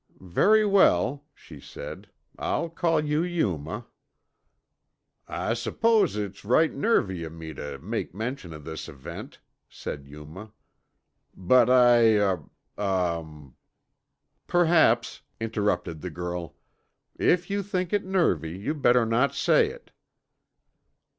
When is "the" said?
16.01-16.09